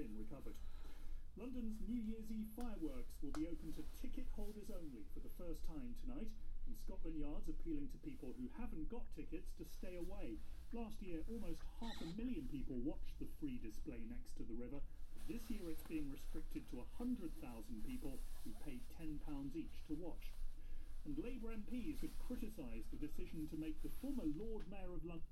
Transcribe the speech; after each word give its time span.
been 0.00 0.16
recovered. 0.16 0.56
London's 1.36 1.76
New 1.84 2.00
Year's 2.00 2.32
Eve 2.32 2.48
fireworks 2.56 3.12
will 3.20 3.36
be 3.36 3.44
open 3.44 3.76
to 3.76 3.84
ticket 4.00 4.24
holders 4.32 4.72
only 4.72 5.04
for 5.12 5.20
the 5.20 5.36
first 5.36 5.60
time 5.68 5.92
tonight, 6.00 6.32
and 6.64 6.72
Scotland 6.80 7.20
Yard's 7.20 7.52
appealing 7.52 7.92
to 7.92 8.00
people 8.00 8.32
who 8.32 8.48
haven't 8.56 8.88
got 8.88 9.04
tickets 9.12 9.52
to 9.60 9.68
stay 9.68 10.00
away. 10.00 10.40
Last 10.72 10.96
year, 11.04 11.20
almost 11.28 11.60
half 11.84 11.92
a 12.00 12.08
million 12.16 12.48
people 12.48 12.80
watched 12.80 13.12
the 13.20 13.28
free 13.36 13.60
display 13.60 14.00
next 14.08 14.40
to 14.40 14.44
the 14.48 14.56
river. 14.56 14.80
This 15.28 15.44
year, 15.52 15.68
it's 15.68 15.84
being 15.84 16.08
restricted 16.08 16.64
to 16.72 16.80
100,000 16.96 17.20
people 17.84 18.24
who 18.40 18.56
paid 18.64 18.80
£10 18.96 19.20
each 19.52 19.84
to 19.92 20.00
watch. 20.00 20.32
And 21.04 21.20
Labour 21.20 21.52
MPs 21.52 22.00
have 22.00 22.16
criticised 22.24 22.88
the 22.88 23.04
decision 23.04 23.52
to 23.52 23.60
make 23.60 23.76
the 23.84 23.92
former 24.00 24.24
Lord 24.24 24.64
Mayor 24.72 24.96
of 24.96 25.04
London. 25.04 25.28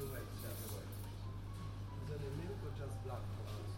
do 0.00 0.06
it 0.16 0.24
the 0.40 0.48
other 0.48 0.68
way. 0.72 0.86
Is 2.00 2.08
it 2.08 2.20
a 2.24 2.30
milk 2.40 2.56
or 2.64 2.72
just 2.72 2.96
black 3.04 3.20
coffee? 3.20 3.69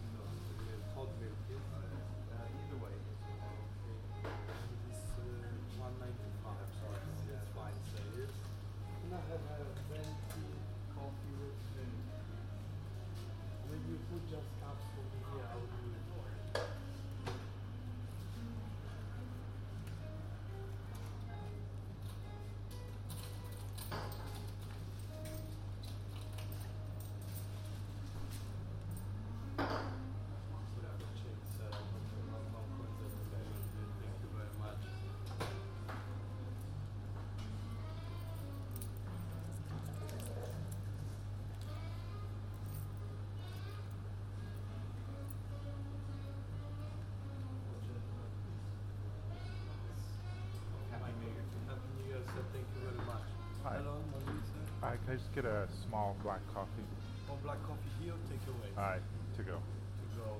Can 55.03 55.13
I 55.13 55.15
just 55.17 55.35
get 55.35 55.43
a 55.43 55.67
small 55.85 56.15
black 56.23 56.39
coffee? 56.53 56.87
One 57.27 57.37
black 57.43 57.59
coffee 57.67 57.91
here, 58.01 58.13
take 58.31 58.39
away. 58.47 58.71
All 58.77 58.83
right, 58.83 59.01
to 59.35 59.43
go. 59.43 59.59
To 59.59 60.07
go. 60.15 60.31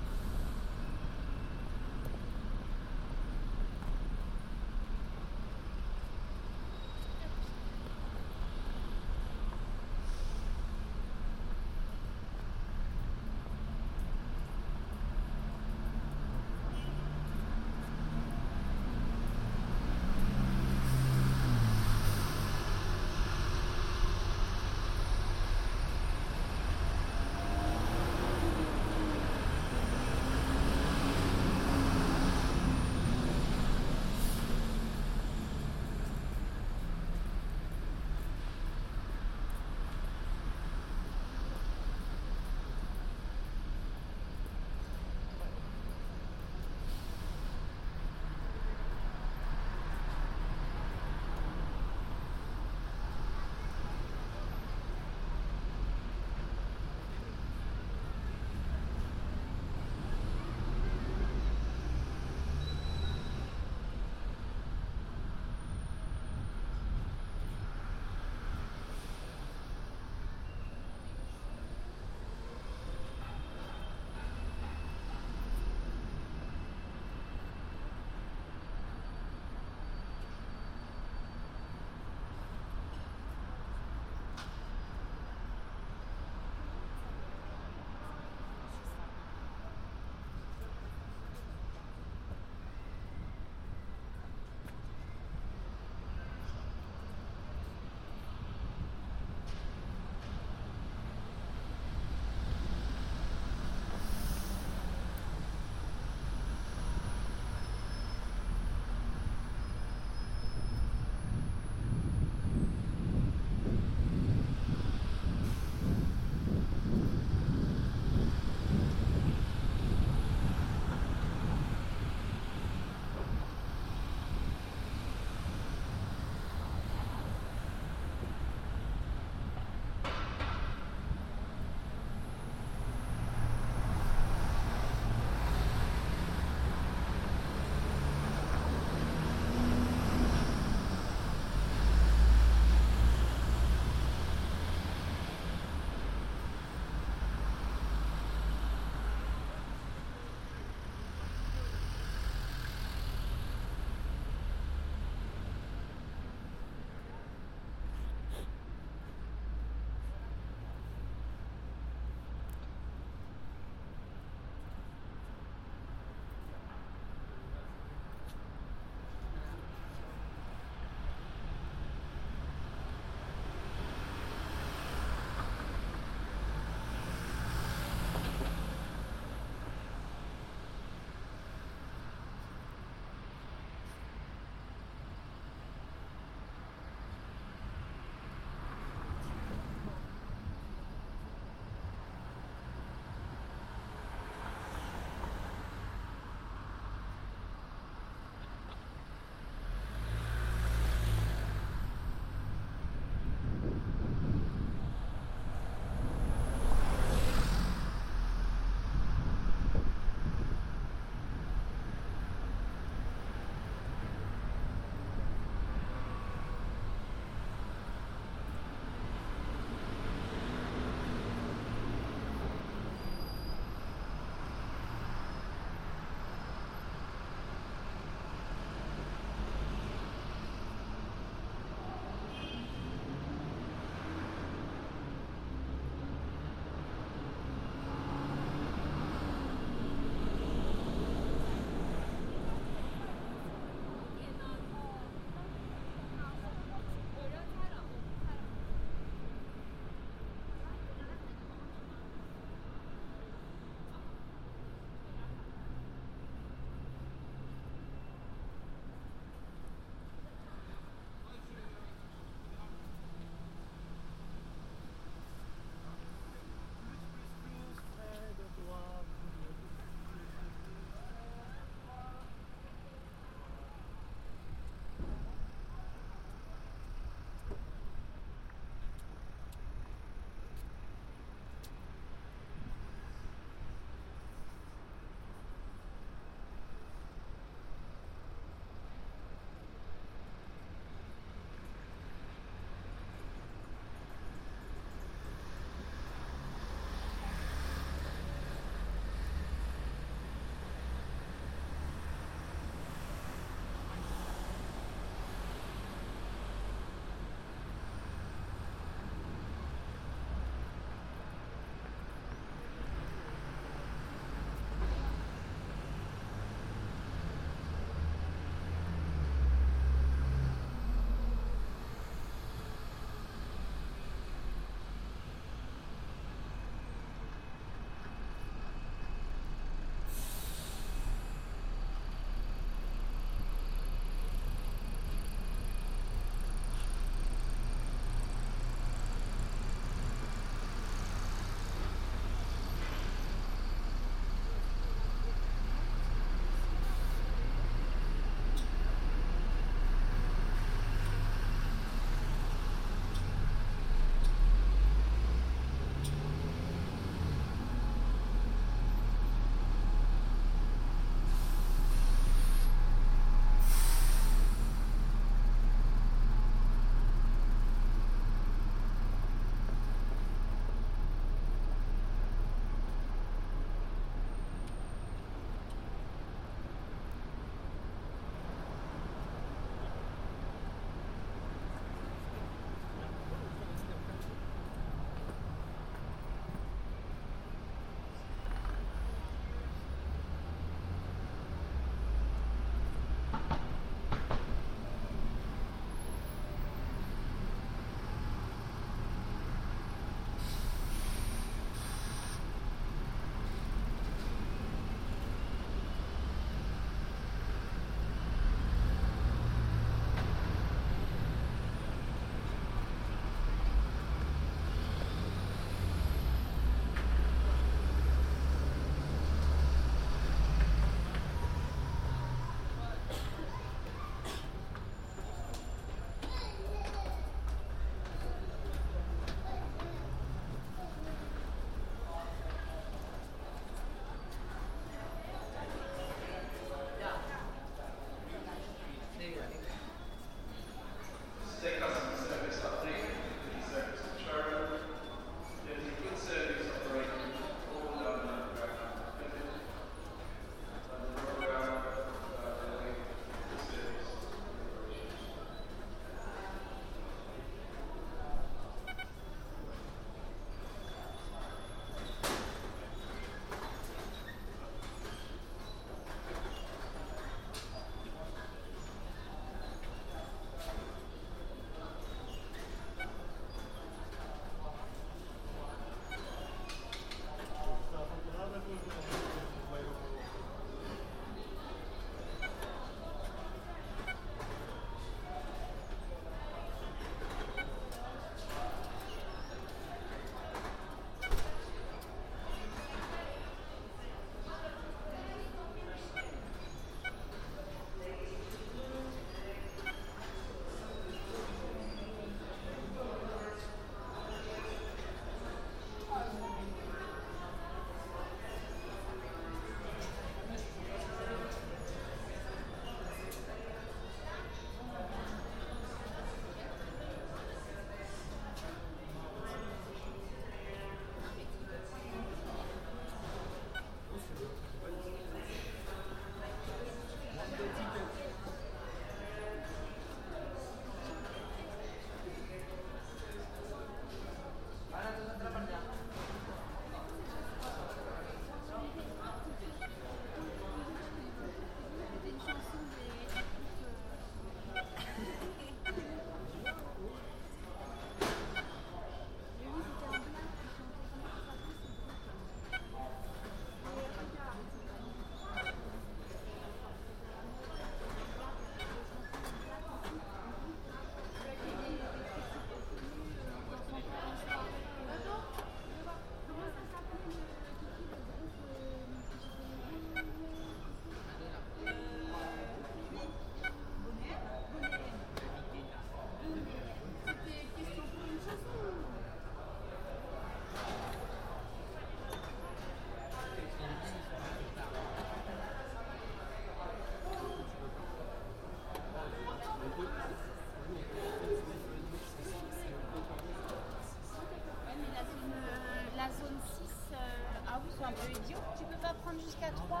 idiot, 598.30 598.58
tu 598.78 598.84
peux 598.84 599.00
pas 599.00 599.14
prendre 599.24 599.40
jusqu'à 599.40 599.70
3 599.70 600.00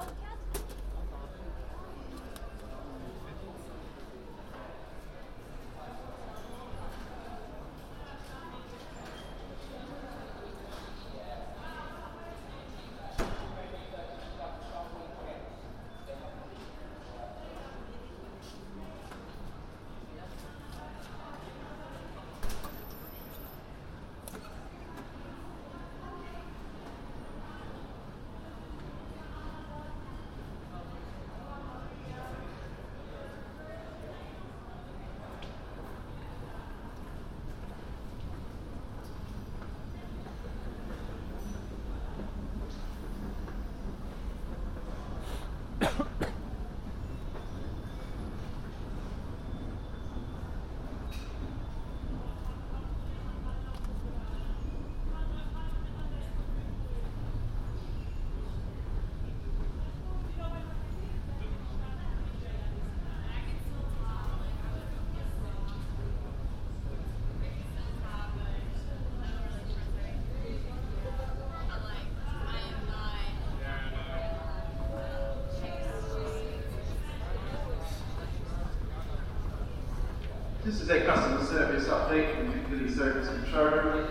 This 80.68 80.82
is 80.82 80.90
a 80.90 81.02
customer 81.06 81.42
service 81.46 81.84
update 81.88 82.36
from 82.36 82.52
Piccadilly 82.52 82.92
Service 82.92 83.26
Control. 83.26 84.04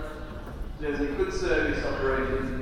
There's 0.79 0.99
a 0.99 1.05
good 1.05 1.31
service 1.31 1.85
operating 1.85 2.56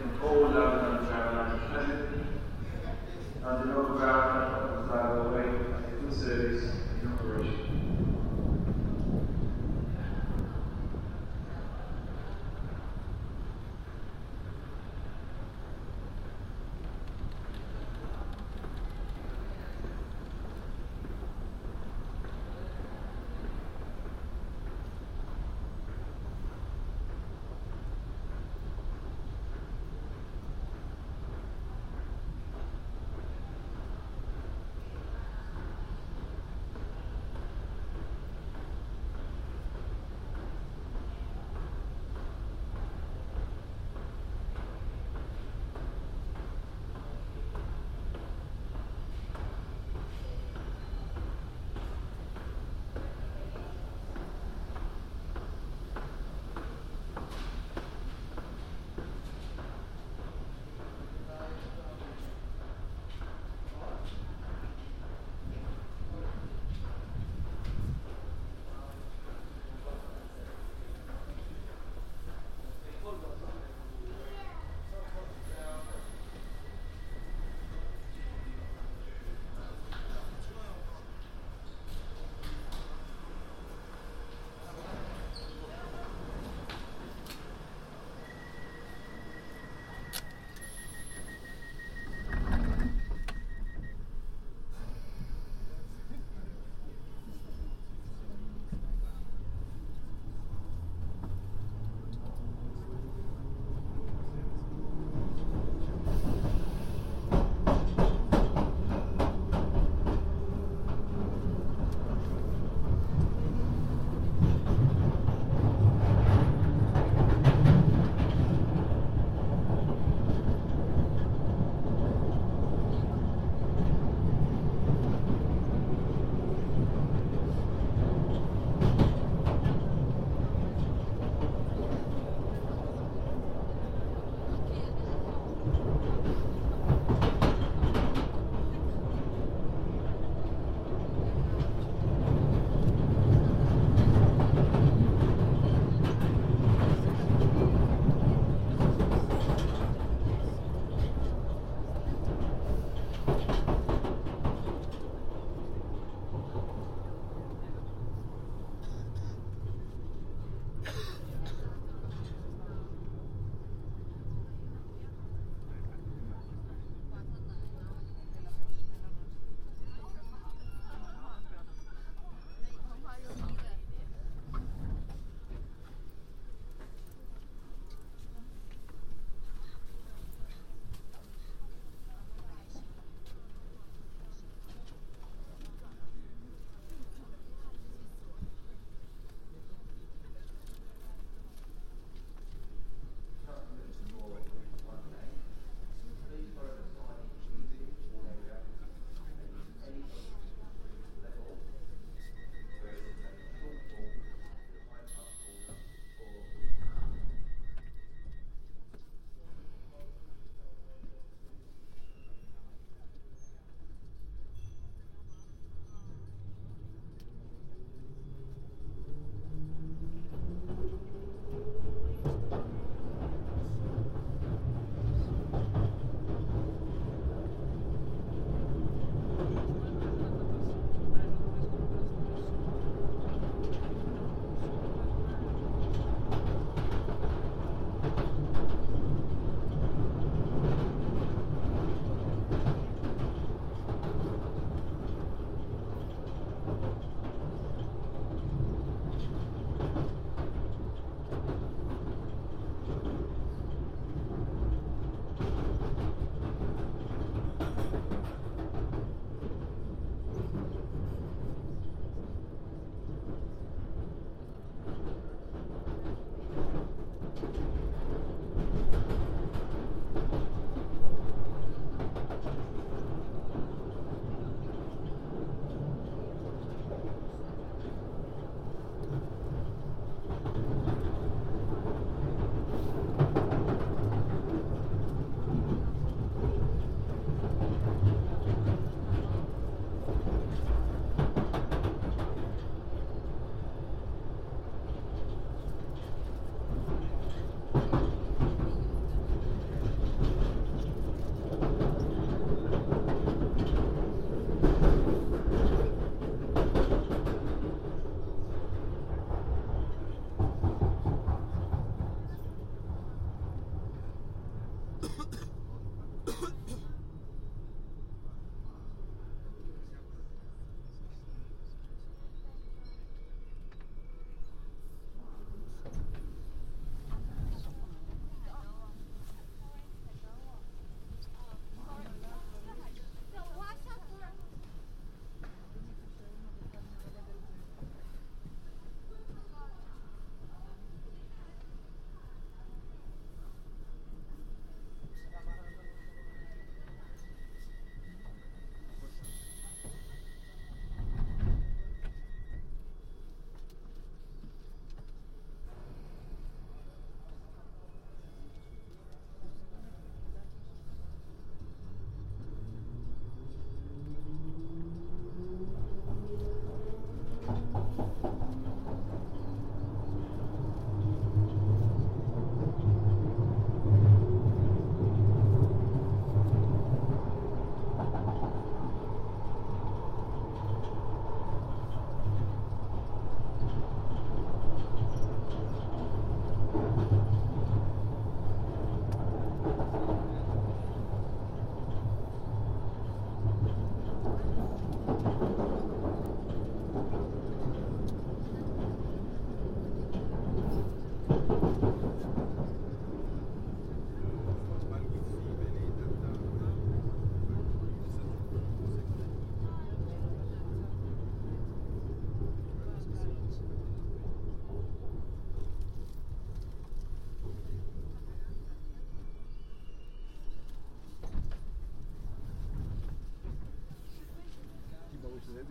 Thank 425.47 425.69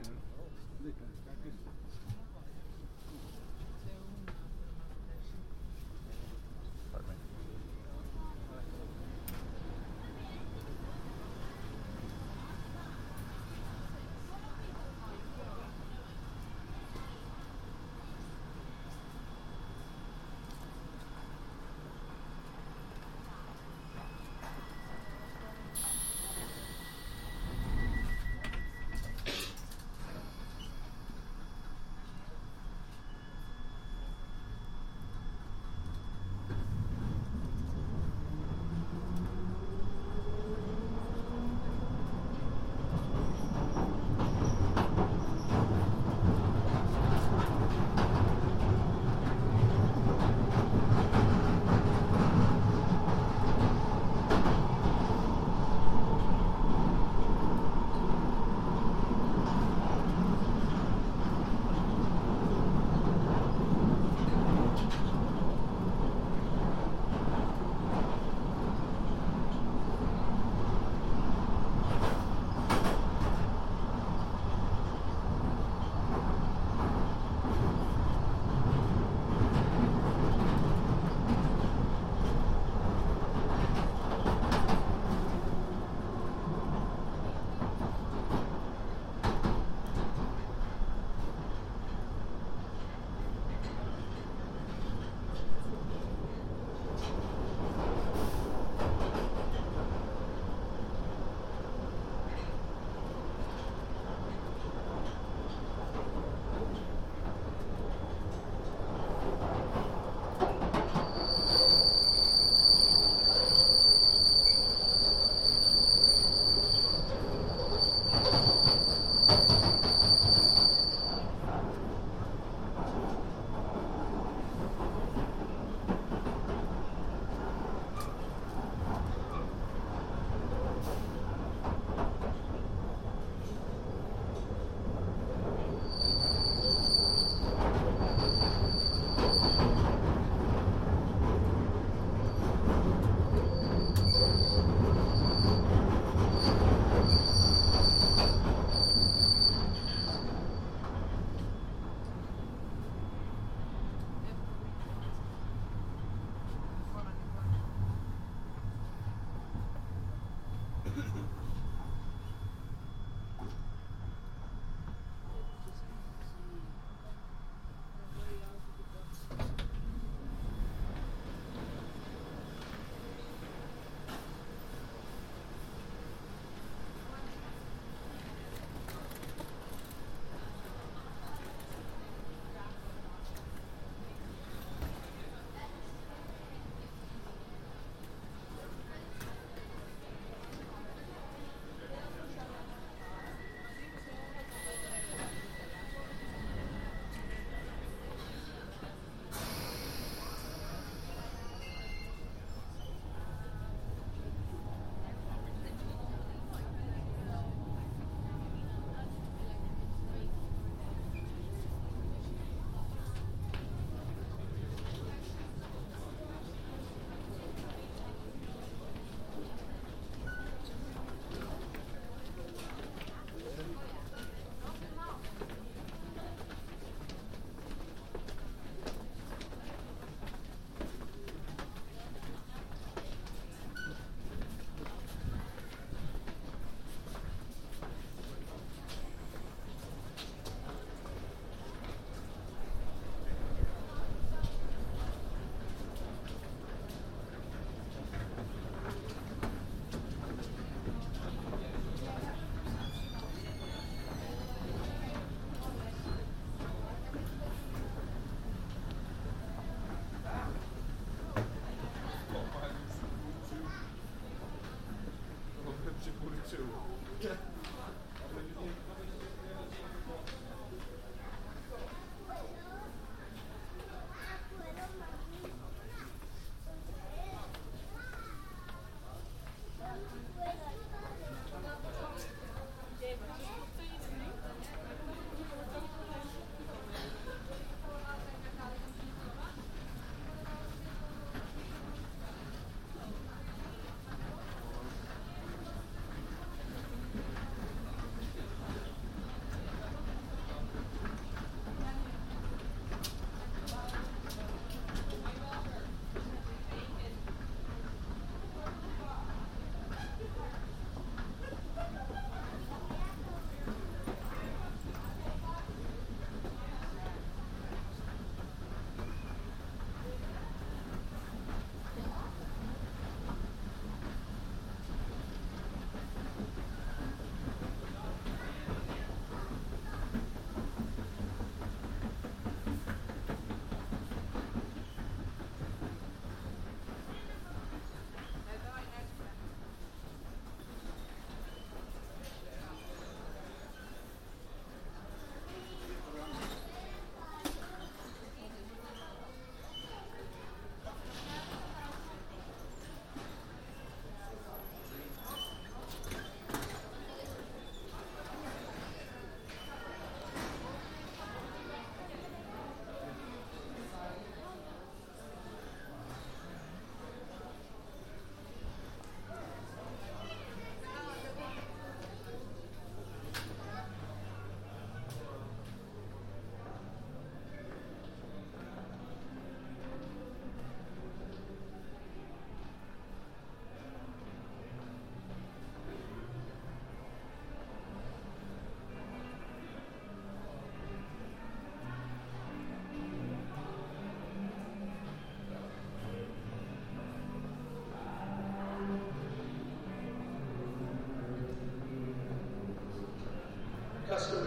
you. 1.67 1.74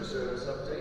Service 0.07 0.45
update. 0.45 0.76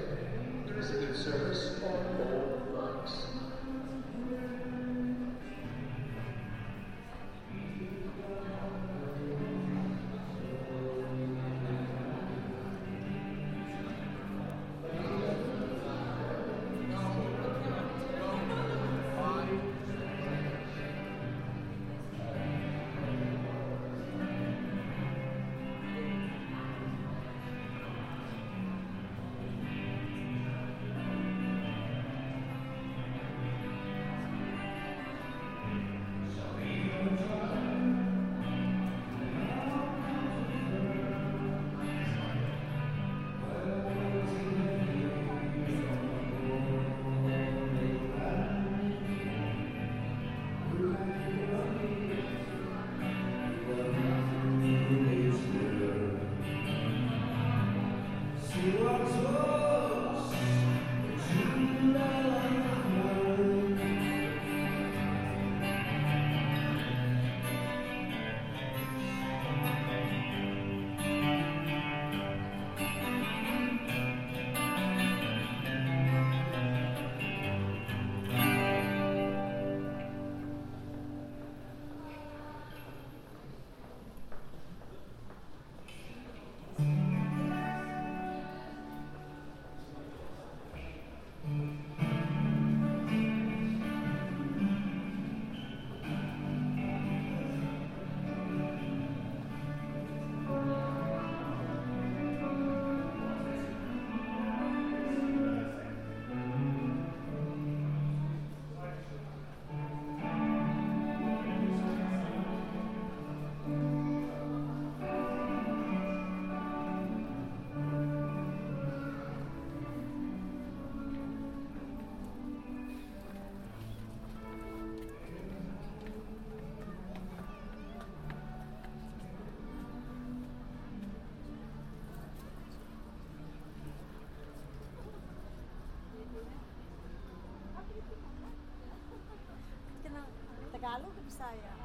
Bisaya? 141.37 141.75